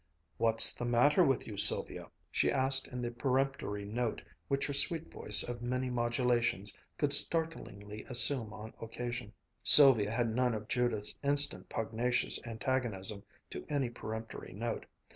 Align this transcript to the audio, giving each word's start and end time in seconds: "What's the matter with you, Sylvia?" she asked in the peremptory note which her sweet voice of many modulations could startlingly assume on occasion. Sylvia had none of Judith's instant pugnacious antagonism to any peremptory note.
"What's 0.37 0.73
the 0.73 0.83
matter 0.83 1.23
with 1.23 1.45
you, 1.45 1.57
Sylvia?" 1.57 2.07
she 2.31 2.51
asked 2.51 2.87
in 2.87 3.03
the 3.03 3.11
peremptory 3.11 3.85
note 3.85 4.23
which 4.47 4.65
her 4.65 4.73
sweet 4.73 5.11
voice 5.11 5.43
of 5.43 5.61
many 5.61 5.91
modulations 5.91 6.75
could 6.97 7.13
startlingly 7.13 8.03
assume 8.05 8.51
on 8.51 8.73
occasion. 8.81 9.31
Sylvia 9.61 10.09
had 10.09 10.33
none 10.33 10.55
of 10.55 10.67
Judith's 10.67 11.19
instant 11.23 11.69
pugnacious 11.69 12.39
antagonism 12.47 13.21
to 13.51 13.63
any 13.69 13.91
peremptory 13.91 14.53
note. 14.53 14.87